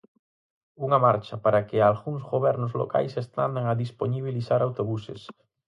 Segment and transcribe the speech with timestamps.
[0.85, 5.21] Unha marcha para a que algúns gobernos locais están a dispoñibilizar autobuses.